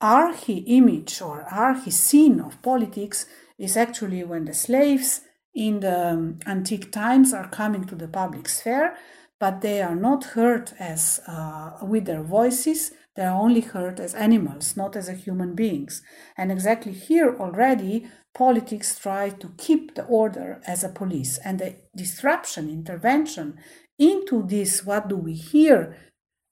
archi 0.00 0.58
image 0.66 1.20
or 1.22 1.42
archi 1.50 1.90
scene 1.90 2.40
of 2.40 2.60
politics 2.62 3.26
is 3.58 3.76
actually 3.76 4.24
when 4.24 4.44
the 4.44 4.54
slaves 4.54 5.20
in 5.54 5.80
the 5.80 6.08
um, 6.08 6.38
antique 6.46 6.90
times 6.90 7.32
are 7.32 7.48
coming 7.48 7.84
to 7.84 7.94
the 7.94 8.08
public 8.08 8.48
sphere 8.48 8.96
but 9.38 9.60
they 9.60 9.82
are 9.82 9.96
not 9.96 10.24
heard 10.24 10.72
as 10.78 11.20
uh, 11.26 11.72
with 11.82 12.06
their 12.06 12.22
voices 12.22 12.92
they 13.16 13.22
are 13.22 13.40
only 13.40 13.60
heard 13.60 14.00
as 14.00 14.14
animals 14.14 14.76
not 14.76 14.96
as 14.96 15.08
human 15.08 15.54
beings. 15.54 16.02
And 16.36 16.50
exactly 16.50 16.92
here 16.92 17.36
already 17.38 18.08
politics 18.34 18.98
try 18.98 19.30
to 19.30 19.52
keep 19.56 19.94
the 19.94 20.04
order 20.04 20.60
as 20.66 20.82
a 20.82 20.88
police. 20.88 21.38
And 21.44 21.60
the 21.60 21.76
disruption 21.96 22.68
intervention 22.68 23.58
into 23.98 24.42
this 24.42 24.84
what 24.84 25.08
do 25.08 25.16
we 25.16 25.34
hear 25.34 25.96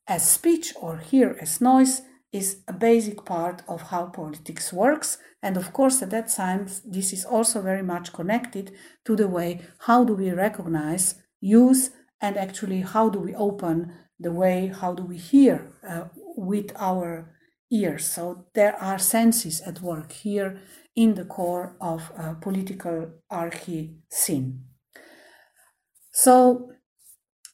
as 0.07 0.29
speech 0.29 0.73
or 0.81 0.99
hear 0.99 1.37
as 1.41 1.61
noise 1.61 2.03
is 2.33 2.63
a 2.67 2.73
basic 2.73 3.25
part 3.25 3.63
of 3.69 3.83
how 3.83 4.07
politics 4.07 4.73
works. 4.73 5.19
And 5.43 5.57
of 5.57 5.73
course 5.73 6.01
at 6.03 6.11
that 6.11 6.29
time 6.29 6.69
this 6.85 7.13
is 7.13 7.25
also 7.25 7.61
very 7.61 7.83
much 7.83 8.13
connected 8.13 8.73
to 9.05 9.17
the 9.17 9.29
way 9.29 9.61
how 9.81 10.05
do 10.05 10.15
we 10.15 10.31
recognize 10.31 11.17
use 11.41 11.91
and 12.23 12.37
actually 12.37 12.81
how 12.81 13.11
do 13.11 13.19
we 13.19 13.35
open 13.35 13.93
the 14.19 14.33
way 14.33 14.73
how 14.81 14.95
do 14.95 15.03
we 15.03 15.19
hear 15.19 15.73
uh, 15.87 16.05
with 16.37 16.73
our 16.77 17.35
ears 17.71 18.07
so 18.07 18.47
there 18.55 18.77
are 18.81 18.99
senses 18.99 19.61
at 19.63 19.83
work 19.83 20.13
here 20.13 20.61
in 20.95 21.15
the 21.15 21.25
core 21.25 21.77
of 21.81 22.13
uh, 22.17 22.35
political 22.35 23.11
archi 23.31 23.97
scene 24.09 24.65
so 26.13 26.71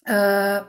uh, 0.07 0.64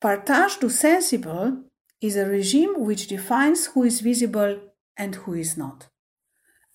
partage 0.00 0.58
du 0.60 0.68
sensible 0.68 1.64
is 2.00 2.16
a 2.16 2.26
regime 2.26 2.74
which 2.78 3.08
defines 3.08 3.66
who 3.66 3.82
is 3.84 4.00
visible 4.00 4.58
and 4.96 5.14
who 5.14 5.34
is 5.34 5.56
not. 5.56 5.88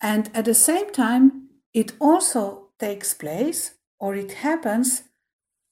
And 0.02 0.30
at 0.34 0.46
the 0.46 0.54
same 0.54 0.92
time, 0.92 1.50
it 1.74 1.94
also 2.00 2.70
takes 2.80 3.14
place 3.14 3.76
or 4.00 4.16
it 4.16 4.34
happens 4.34 5.04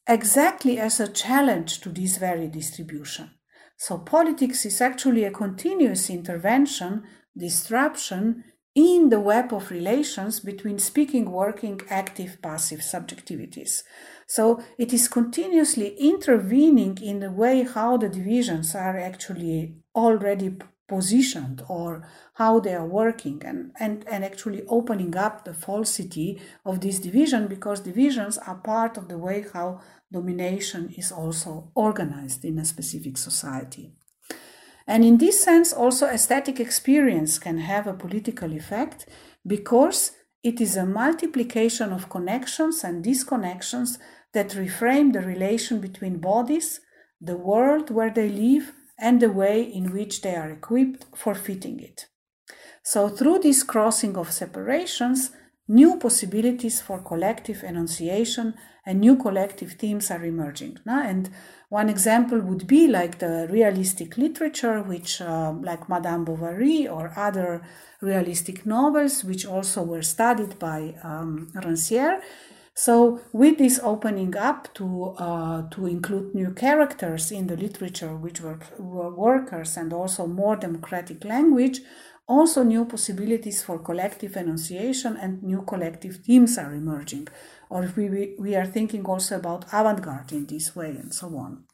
exactly 0.10 0.80
as 0.80 1.00
a 1.00 1.08
challenge 1.08 1.80
to 1.82 1.90
this 1.90 2.18
very 2.18 2.48
distribution. 2.48 3.30
So 3.78 4.00
politics 4.00 4.66
is 4.66 4.82
actually 4.82 5.24
a 5.24 5.32
continuous 5.32 6.10
intervention, 6.10 7.04
disruption 7.38 8.44
in 8.76 9.10
the 9.10 9.20
web 9.20 9.54
of 9.54 9.72
relations 9.72 10.40
between 10.40 10.80
speaking, 10.80 11.32
working, 11.32 11.80
active, 11.90 12.42
passive 12.42 12.80
subjectivities. 12.80 13.84
So 14.28 14.62
it 14.78 14.94
is 14.94 15.08
continuously 15.08 15.96
intervening 15.98 16.98
in 17.02 17.20
the 17.20 17.32
way 17.32 17.64
how 17.64 17.98
the 17.98 18.10
divisions 18.10 18.76
are 18.76 18.98
actually 18.98 19.76
already 19.96 20.58
positioned 20.90 21.64
or 21.70 22.06
how 22.34 22.60
they 22.60 22.74
are 22.74 22.86
working 22.86 23.42
and, 23.46 23.72
and, 23.80 24.06
and 24.08 24.26
actually 24.26 24.64
opening 24.68 25.16
up 25.16 25.46
the 25.46 25.54
falsity 25.54 26.42
of 26.66 26.82
this 26.82 27.00
division 27.00 27.48
because 27.48 27.80
divisions 27.80 28.38
are 28.40 28.56
part 28.56 28.98
of 28.98 29.08
the 29.08 29.18
way 29.18 29.46
how 29.54 29.80
domination 30.12 30.94
is 30.98 31.12
also 31.12 31.72
organized 31.76 32.44
in 32.44 32.58
a 32.60 32.66
specific 32.66 33.16
society. 33.18 33.94
And 34.88 35.06
in 35.06 35.18
this 35.18 35.44
sense, 35.44 35.72
also 35.72 36.08
aesthetic 36.08 36.60
experience 36.60 37.38
can 37.38 37.60
have 37.60 37.86
a 37.86 37.94
political 37.94 38.52
effect 38.54 39.08
because 39.46 40.12
it 40.44 40.60
is 40.60 40.76
a 40.76 40.86
multiplication 40.86 41.94
of 41.94 42.10
connections 42.10 42.84
and 42.84 43.06
disconnections 43.06 44.00
that 44.34 44.50
reframe 44.50 45.14
the 45.14 45.22
relation 45.22 45.80
between 45.80 46.18
bodies, 46.18 46.82
the 47.22 47.38
world 47.38 47.92
where 47.92 48.10
they 48.10 48.30
live, 48.30 48.74
and 49.02 49.22
the 49.22 49.32
way 49.32 49.62
in 49.62 49.94
which 49.94 50.22
they 50.22 50.36
are 50.36 50.50
equipped 50.50 51.06
for 51.16 51.36
fitting 51.36 51.80
it. 51.80 52.08
So, 52.84 53.10
through 53.10 53.40
this 53.40 53.64
crossing 53.64 54.18
of 54.18 54.32
separations, 54.32 55.32
new 55.68 55.98
possibilities 55.98 56.82
for 56.82 57.00
collective 57.00 57.64
enunciation 57.64 58.56
and 58.86 59.00
new 59.00 59.16
collective 59.16 59.74
themes 59.74 60.10
are 60.10 60.26
emerging. 60.26 60.80
No? 60.86 61.00
And 61.00 61.30
one 61.70 61.90
example 61.90 62.40
would 62.40 62.66
be 62.66 62.88
like 62.88 63.20
the 63.20 63.48
realistic 63.52 64.18
literature, 64.18 64.82
which, 64.82 65.22
uh, 65.22 65.54
like 65.62 65.88
Madame 65.88 66.26
Bovary 66.26 66.88
or 66.88 67.14
other 67.16 67.62
realistic 68.02 68.66
novels, 68.66 69.24
which 69.24 69.46
also 69.46 69.84
were 69.84 70.02
studied 70.02 70.58
by 70.58 70.96
um, 71.04 71.52
Rancière. 71.56 72.22
So, 72.86 73.20
with 73.34 73.58
this 73.58 73.78
opening 73.84 74.38
up 74.38 74.74
to 74.76 75.14
uh, 75.18 75.64
to 75.72 75.86
include 75.86 76.34
new 76.34 76.52
characters 76.54 77.30
in 77.30 77.48
the 77.48 77.58
literature, 77.58 78.16
which 78.16 78.40
were, 78.40 78.60
were 78.78 79.14
workers, 79.14 79.76
and 79.76 79.92
also 79.92 80.26
more 80.26 80.56
democratic 80.56 81.26
language, 81.26 81.82
also 82.26 82.64
new 82.64 82.86
possibilities 82.86 83.62
for 83.62 83.80
collective 83.80 84.38
enunciation 84.38 85.18
and 85.18 85.44
new 85.44 85.62
collective 85.64 86.16
themes 86.26 86.58
are 86.58 86.74
emerging. 86.74 87.28
Or 87.70 87.84
if 87.84 87.98
we, 87.98 88.36
we 88.40 88.56
are 88.56 88.66
thinking 88.66 89.06
also 89.06 89.36
about 89.36 89.66
avant-garde 89.74 90.32
in 90.32 90.46
this 90.46 90.74
way 90.74 90.92
and 90.92 91.14
so 91.14 91.28
on. 91.38 91.66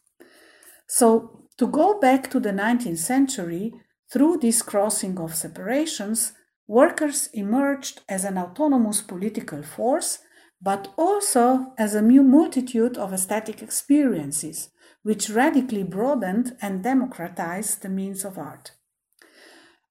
So 0.88 1.44
to 1.60 1.68
go 1.68 2.00
back 2.00 2.32
to 2.32 2.40
the 2.40 2.52
19th 2.52 2.98
century 2.98 3.74
through 4.12 4.38
this 4.38 4.64
crossing 4.64 5.20
of 5.20 5.36
separations 5.36 6.34
workers 6.68 7.30
emerged 7.34 8.02
as 8.10 8.24
an 8.24 8.40
autonomous 8.40 9.04
political 9.04 9.62
force 9.62 10.18
but 10.62 10.94
also 10.98 11.74
as 11.78 11.94
a 11.94 12.02
new 12.02 12.24
multitude 12.24 12.98
of 12.98 13.14
aesthetic 13.14 13.62
experiences 13.62 14.70
which 15.04 15.30
radically 15.30 15.84
broadened 15.84 16.56
and 16.62 16.84
democratized 16.84 17.82
the 17.82 17.90
means 17.90 18.26
of 18.26 18.38
art 18.38 18.72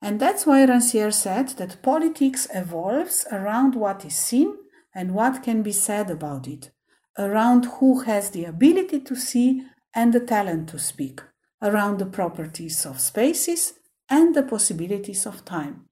and 0.04 0.20
that's 0.20 0.44
why 0.44 0.66
Rancière 0.66 1.14
said 1.14 1.48
that 1.56 1.80
politics 1.80 2.46
evolves 2.54 3.26
around 3.32 3.74
what 3.74 4.04
is 4.04 4.14
seen 4.14 4.54
and 4.94 5.14
what 5.14 5.42
can 5.42 5.62
be 5.62 5.72
said 5.72 6.10
about 6.10 6.46
it, 6.46 6.72
around 7.18 7.64
who 7.76 8.00
has 8.00 8.28
the 8.28 8.44
ability 8.44 9.00
to 9.00 9.16
see 9.16 9.62
and 9.94 10.12
the 10.12 10.20
talent 10.20 10.68
to 10.68 10.78
speak, 10.78 11.22
around 11.62 11.98
the 11.98 12.04
properties 12.04 12.84
of 12.84 13.00
spaces 13.00 13.72
and 14.10 14.34
the 14.34 14.42
possibilities 14.42 15.24
of 15.24 15.42
time. 15.46 15.86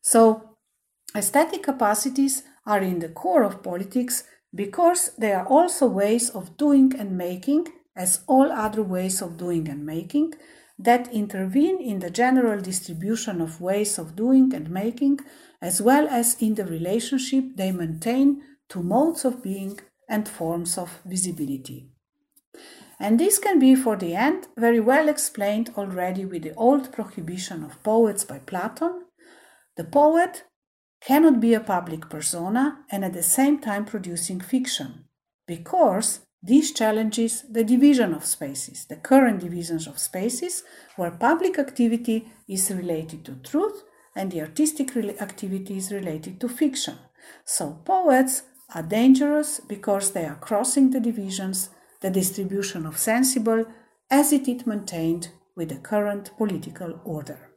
So, 0.00 0.56
aesthetic 1.14 1.62
capacities 1.62 2.42
are 2.68 2.82
in 2.82 2.98
the 3.00 3.08
core 3.08 3.42
of 3.42 3.62
politics 3.62 4.24
because 4.54 5.12
they 5.16 5.32
are 5.32 5.46
also 5.46 5.86
ways 5.86 6.30
of 6.30 6.56
doing 6.56 6.92
and 6.98 7.16
making, 7.16 7.66
as 7.96 8.20
all 8.26 8.52
other 8.52 8.82
ways 8.82 9.22
of 9.22 9.38
doing 9.38 9.68
and 9.68 9.84
making, 9.84 10.34
that 10.78 11.12
intervene 11.12 11.80
in 11.80 11.98
the 11.98 12.10
general 12.10 12.60
distribution 12.60 13.40
of 13.40 13.60
ways 13.60 13.98
of 13.98 14.14
doing 14.14 14.54
and 14.54 14.70
making, 14.70 15.18
as 15.60 15.82
well 15.82 16.06
as 16.08 16.40
in 16.40 16.54
the 16.54 16.64
relationship 16.64 17.44
they 17.56 17.72
maintain 17.72 18.42
to 18.68 18.82
modes 18.82 19.24
of 19.24 19.42
being 19.42 19.80
and 20.08 20.28
forms 20.28 20.78
of 20.78 21.00
visibility. 21.04 21.88
And 23.00 23.18
this 23.18 23.38
can 23.38 23.58
be, 23.58 23.74
for 23.74 23.96
the 23.96 24.14
end, 24.14 24.48
very 24.56 24.80
well 24.80 25.08
explained 25.08 25.72
already 25.76 26.24
with 26.24 26.42
the 26.42 26.54
old 26.54 26.92
prohibition 26.92 27.64
of 27.64 27.82
poets 27.82 28.24
by 28.24 28.40
Platon. 28.40 29.04
The 29.76 29.84
poet 29.84 30.44
cannot 31.00 31.40
be 31.40 31.54
a 31.54 31.60
public 31.60 32.08
persona 32.08 32.78
and 32.90 33.04
at 33.04 33.12
the 33.12 33.22
same 33.22 33.58
time 33.58 33.84
producing 33.84 34.40
fiction, 34.40 35.04
because 35.46 36.20
this 36.42 36.72
challenges 36.72 37.42
the 37.50 37.64
division 37.64 38.14
of 38.14 38.24
spaces, 38.24 38.84
the 38.84 38.96
current 38.96 39.40
divisions 39.40 39.86
of 39.86 39.98
spaces, 39.98 40.62
where 40.96 41.10
public 41.10 41.58
activity 41.58 42.30
is 42.48 42.70
related 42.70 43.24
to 43.24 43.34
truth 43.36 43.82
and 44.14 44.30
the 44.30 44.40
artistic 44.40 44.96
activity 44.96 45.76
is 45.76 45.92
related 45.92 46.40
to 46.40 46.48
fiction. 46.48 46.98
So, 47.44 47.80
poets 47.84 48.42
are 48.74 48.82
dangerous 48.82 49.60
because 49.60 50.12
they 50.12 50.26
are 50.26 50.36
crossing 50.36 50.90
the 50.90 51.00
divisions, 51.00 51.70
the 52.00 52.10
distribution 52.10 52.86
of 52.86 52.98
sensible, 52.98 53.66
as 54.10 54.32
it 54.32 54.48
is 54.48 54.66
maintained 54.66 55.28
with 55.56 55.70
the 55.70 55.76
current 55.76 56.30
political 56.36 57.00
order. 57.04 57.47